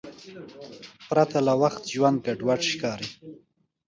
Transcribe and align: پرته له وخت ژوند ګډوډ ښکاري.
پرته 1.09 1.37
له 1.47 1.53
وخت 1.61 1.81
ژوند 1.93 2.17
ګډوډ 2.25 2.61
ښکاري. 2.71 3.09